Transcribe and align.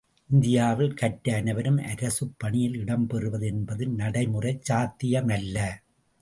இந்தியாவில் 0.29 0.93
கற்ற 0.93 1.35
அனைவரும் 1.35 1.77
அரசுப் 1.77 2.33
பணியில் 2.37 2.77
இடம் 2.77 3.07
பெறுவது 3.07 3.47
என்பது 3.47 3.87
நடை 3.87 4.27
முறைச் 4.27 4.71
சாத்தியமல்ல. 4.71 5.57